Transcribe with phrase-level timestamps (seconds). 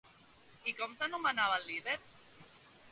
[0.71, 1.99] I com s'anomenava el líder?